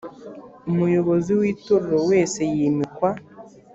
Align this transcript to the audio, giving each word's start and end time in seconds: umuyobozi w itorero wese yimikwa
umuyobozi 0.69 1.31
w 1.39 1.41
itorero 1.53 1.99
wese 2.09 2.39
yimikwa 2.55 3.09